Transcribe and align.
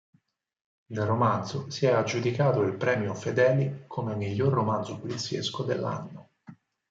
Il 0.89 0.99
romanzo 0.99 1.69
si 1.69 1.85
è 1.85 1.91
aggiudicato 1.91 2.63
il 2.63 2.73
Premio 2.75 3.13
Fedeli 3.13 3.83
come 3.85 4.15
miglior 4.15 4.51
romanzo 4.51 4.97
poliziesco 4.99 5.61
dell'anno. 5.61 6.29